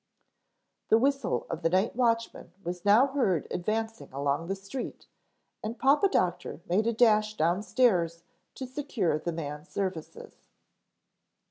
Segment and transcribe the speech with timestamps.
[0.89, 5.05] The whistle of the night watchman was now heard advancing along the street
[5.63, 8.23] and Papa Doctor made a dash downstairs
[8.55, 10.47] to secure the man's services.